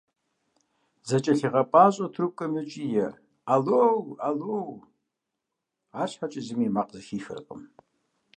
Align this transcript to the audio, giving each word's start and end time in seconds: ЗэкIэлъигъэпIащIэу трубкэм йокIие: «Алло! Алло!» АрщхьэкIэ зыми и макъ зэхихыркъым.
ЗэкIэлъигъэпIащIэу 1.07 2.11
трубкэм 2.13 2.51
йокIие: 2.57 3.07
«Алло! 3.53 3.83
Алло!» 4.27 4.57
АрщхьэкIэ 6.01 6.41
зыми 6.47 6.65
и 6.69 6.73
макъ 6.75 6.91
зэхихыркъым. 6.95 7.61